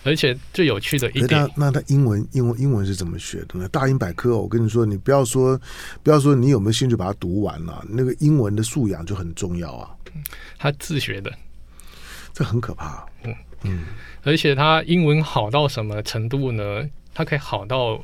[0.04, 3.66] 而且最有趣的一点，那那他英文英文英文是怎么学的呢？
[3.68, 5.60] 《大英百科》，我跟你说，你不要说
[6.04, 9.90] 不要说你有没有兴趣把它读完了，那个英文的素养就很重要啊。
[10.56, 11.32] 他自学的，
[12.32, 13.04] 这很可怕。
[13.17, 13.17] 嗯。
[13.62, 13.84] 嗯，
[14.22, 16.88] 而且他英文好到什么程度呢？
[17.14, 18.00] 他可以好到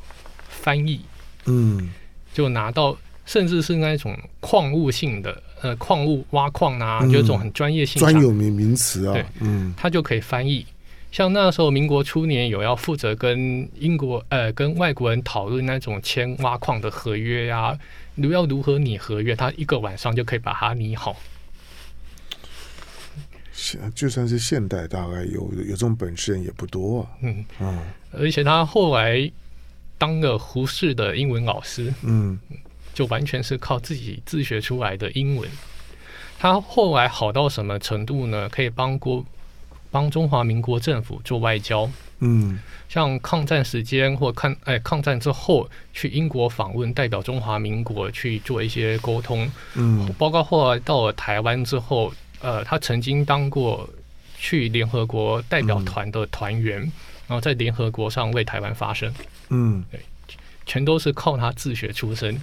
[0.49, 0.99] 翻译，
[1.45, 1.89] 嗯，
[2.33, 10.65] 就拿到甚至是那种矿物性的，呃，矿物挖矿啊，嗯、就这种很专业性专有名名词啊，对，嗯，他就可以翻译。
[11.11, 17.79] 像那时候民国初年有要负责跟英国呃跟外国人讨论那种签挖矿的合约呀、啊，
[18.15, 21.15] 如要如何拟合约，他一个晚上就可以把它拟好。
[23.95, 27.07] 就算是现代，大概有有这种本事人也不多啊。
[27.21, 27.79] 嗯嗯，
[28.11, 29.31] 而且他后来
[29.97, 32.37] 当了胡适的英文老师，嗯，
[32.93, 35.49] 就完全是靠自己自学出来的英文。
[36.37, 38.49] 他后来好到什么程度呢？
[38.49, 39.23] 可以帮国
[39.89, 41.89] 帮中华民国政府做外交。
[42.19, 49.49] 嗯，像抗战时间或抗哎抗战之后去英国访问，代表中华民国去做一些沟通。
[49.75, 52.13] 嗯，包括后来到了台湾之后。
[52.45, 53.89] 呃，他曾经当过
[54.37, 56.91] 去联合国代表团的团员，嗯、
[57.29, 59.11] 然后在联合国上为台湾发声。
[59.49, 59.99] 嗯，对，
[60.63, 62.39] 全都是靠他自学出身。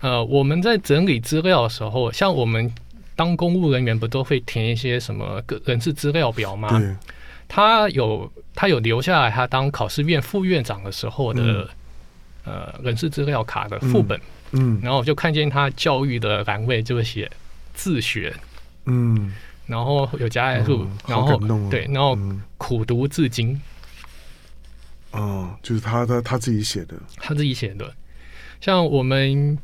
[0.00, 2.72] 呃，我们在整理资料的时候，像我们
[3.16, 6.80] 当公务人员，不都会填一些什么个人事资料表吗？
[7.48, 14.20] 他有他有留下来，他当考试院副院长的时候的、嗯、呃人事资料卡的副本。
[14.52, 17.28] 嗯，然后我就看见他教育的栏位就写
[17.74, 18.32] 自学。
[18.90, 19.32] 嗯，
[19.66, 21.38] 然后有加载数，然后
[21.70, 22.18] 对，然后
[22.58, 23.60] 苦读至今。
[25.12, 27.92] 哦，就是他他他自己写的，他自己写的。
[28.60, 29.58] 像我们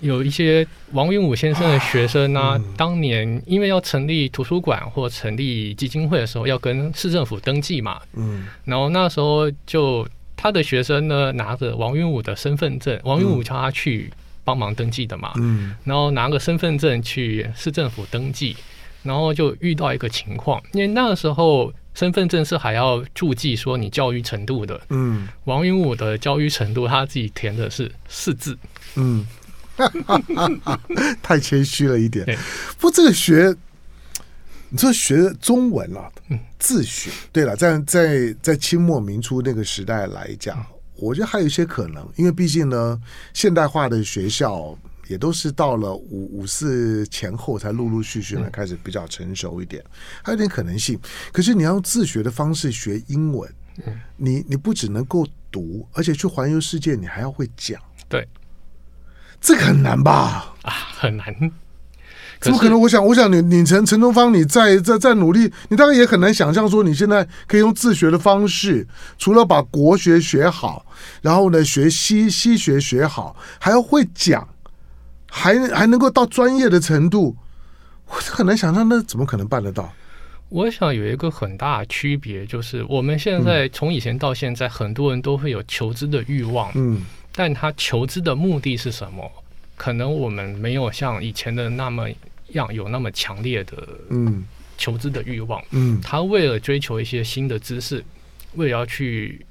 [0.00, 8.00] 有一些王云武先生的学生呢、啊，当年因为要成立图书馆或成立基金会的时候，要跟市政府登记嘛。
[8.12, 8.46] 嗯。
[8.64, 10.06] 然后那时候就
[10.36, 14.12] 他的学生呢，拿着王云武的身份证，王云武叫他去
[14.46, 15.32] 帮忙登记的嘛。
[15.36, 15.76] 嗯。
[15.84, 18.56] 然后拿个身份证去市政府登记，
[19.02, 24.80] 然后就遇到一个情况，因为那个时候身份证是还要注记说你教育程度的。
[24.88, 25.28] 嗯。
[25.44, 28.56] 王云武的教育程度他自己填的是四字。
[28.94, 29.26] 嗯。
[31.22, 32.24] 太谦虚了一点。
[32.78, 33.54] 不，这个学，
[34.70, 36.10] 你说学中文啊，
[36.58, 37.10] 自学。
[37.30, 40.64] 对了，在在在清末民初那个时代来讲，
[40.98, 43.00] 我觉得还有一些可能，因为毕竟呢，
[43.32, 44.76] 现代化的学校
[45.08, 49.84] 也都是到了五五四前后才陆陆续续呢开始比较成熟一点，
[50.22, 50.98] 还有点可能性。
[51.32, 53.52] 可是你要用自学的方式学英文，
[54.16, 57.80] 你你不只能够读，而且去环游世界，你还要会讲。
[58.08, 58.26] 对。
[59.38, 60.54] 这个很难吧？
[60.62, 61.52] 啊，很难。
[62.40, 62.80] 怎么可能？
[62.80, 68.86] 我想，我想你，你陈陈东方，你再再再努力，你当然也很难想象说，你现在可以用自学的方式，
[69.18, 70.86] 除了把国学学好，
[71.22, 74.48] 然后呢，学西西学学好，还要会讲，
[75.30, 77.36] 还还能够到专业的程度，
[78.08, 79.92] 我很难想象，那怎么可能办得到？
[80.48, 86.70] 我想有一个很大的区别，就是我们现在从以前到现在，很多人都会有求知的欲望。
[86.74, 87.02] 嗯。
[87.38, 89.30] 但他求知的目的是什么？
[89.76, 92.08] 可能我们没有像以前的那么
[92.48, 94.44] 样有那么强烈的嗯
[94.76, 95.62] 求知的欲望。
[95.70, 98.04] 嗯，他为了追求一些新的知识，
[98.54, 99.44] 为了要去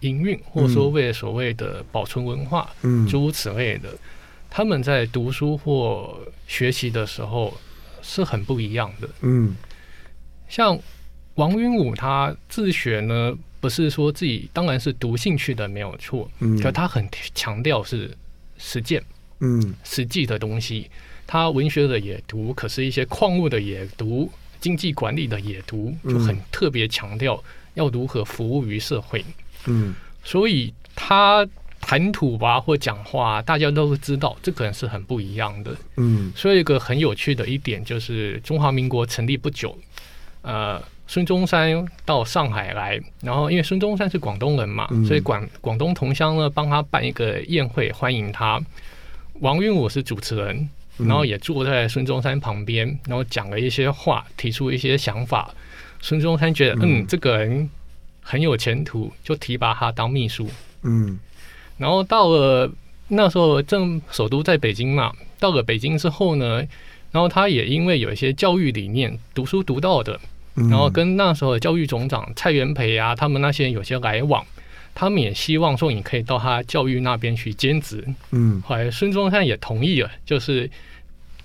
[0.00, 3.90] 营运，或者说为了所谓的保存文化，嗯，诸如此类的，
[4.48, 6.18] 他们在读书或
[6.48, 7.56] 学习的时候
[8.02, 9.08] 是很不一样的。
[9.20, 9.54] 嗯，
[10.48, 10.78] 像
[11.34, 13.36] 王云武他自学呢。
[13.60, 18.10] 不是说自己当然是读兴趣的没有错，嗯，可他很强调是
[18.60, 19.02] 实践，
[19.40, 20.90] 嗯，实际的东西。
[21.26, 24.30] 他文学的也读，可是一些矿物的也读，
[24.60, 27.42] 经济管理的也读，就很特别强调
[27.74, 29.24] 要如何服务于社会，
[29.66, 31.48] 嗯，所以他
[31.80, 36.32] 谈吐吧或讲话，大家都知道这可能是很不一样的，嗯。
[36.36, 39.78] 所以一个很有趣的一点就是，中华民国成立不久，
[40.42, 40.82] 呃。
[41.10, 48.62] 孙中山到上海来，然后因为孙中山是广东人嘛，嗯、所以广广东同乡呢帮他办一个宴会欢迎他。
[49.40, 55.52] 王云武是主持人，然后也坐在孙中山旁边，然后讲了一些话，提出一些想法。
[56.00, 57.68] 孙中山觉得嗯，嗯这个人
[58.22, 60.48] 很有前途，就提拔他当秘书。
[60.82, 61.18] 嗯，
[61.76, 62.70] 然后到了
[63.08, 66.64] 那时候正首都在北京嘛，到了北京之后呢，
[67.10, 70.20] 然后他也因为有一些教育理念，读书读到的。
[70.68, 74.44] 然后跟那时候的教育总长蔡元培啊，他们那些人有些来往，
[74.94, 78.04] 他们也希望说你可以到他教育那边去兼职。
[78.30, 80.70] 嗯，后来孙中山也同意了，就是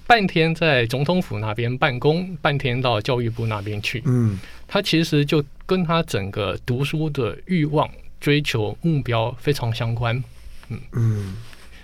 [0.07, 4.01] 半天在总统府那边办公，半天到教育部那边去。
[4.05, 4.37] 嗯，
[4.67, 7.89] 他其实就跟他整个读书的欲望、
[8.19, 10.23] 追求目标非常相关。
[10.69, 11.35] 嗯嗯，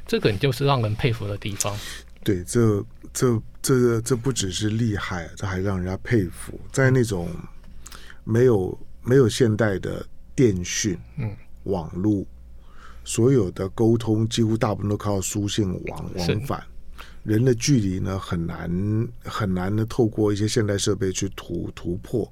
[0.07, 1.75] 这个就是让人佩服的地方。
[2.23, 3.41] 对，这这。
[3.61, 6.59] 这这不只是厉害，这还让人家佩服。
[6.71, 7.29] 在那种
[8.23, 10.05] 没有没有现代的
[10.35, 12.25] 电讯、嗯，网络，
[13.03, 16.63] 所有的沟通几乎大部分都靠书信往往返，
[17.23, 22.31] 人的距离呢很难很难的透过一些现代设备去突突破。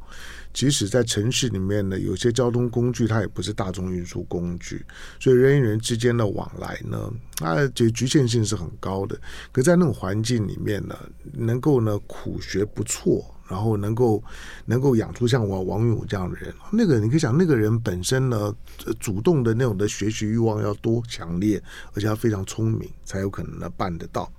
[0.60, 4.86] 即使在城市里面呢，有些交通工具它也不是大众运输工具，
[5.18, 9.18] 所以人与人之间的往来呢，它就局限性是很高的。
[9.53, 10.99] 可在那种环境里面呢，
[11.32, 14.22] 能够呢苦学不错，然后能够
[14.66, 18.53] 能够养出像王王勇这样的人，那个你可以想，那个人本身呢，
[18.99, 24.30] 主动的那种的学习欲望要多强烈，而且要非常聪明，才有可能呢办得到。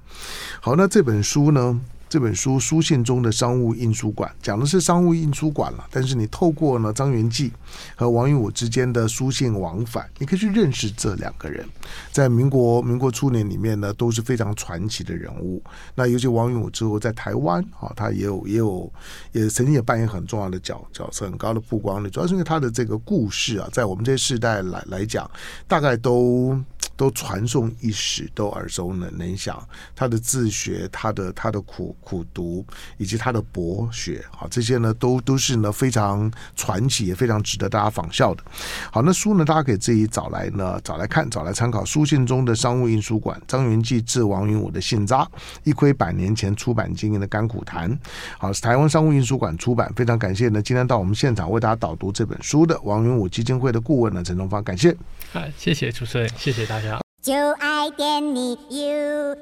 [0.61, 1.81] 好，那这本书呢？
[2.11, 7.53] 这本书《书信中的商务印书馆》讲的是商务印书馆了，但是你透过呢张元济
[7.95, 11.65] 和王云武之间的书信往返，你可以去认识这两个人，
[12.11, 15.63] 在民国民国初年里面呢都是非常传奇的人物。
[15.95, 18.93] 那尤其王云武之后在台湾啊，他也有也有
[19.31, 25.31] 也曾经也扮演很重要的角角色，很高的曝光率，主要是因为他的这个故事啊，在我们这些世代来来讲，
[25.69, 26.61] 大概都。
[27.01, 29.59] 都传颂一时，都耳熟能能详。
[29.97, 32.63] 他的自学，他的他的苦苦读，
[32.99, 38.45] 以及他的博学，啊，这些呢，都都是呢非常传奇，也非常值得大家仿效的。
[38.93, 41.83] 好，那书呢，大家可以自己找来呢，找来看，找来参考。
[41.87, 45.27] 书信中的商务印书馆，张元济致王云武的信札，
[45.65, 47.99] 一窥百年前出版经验的甘苦谈。
[48.37, 54.95] 好，是台湾商务印书馆出版，非常感谢呢，今天到我们现场为大家导读这本书的王云武基金会的顾问呢陈东方，感谢。
[55.33, 56.90] 啊，谢谢主持人，谢谢大家。
[57.23, 59.37] 就爱点你 UFO。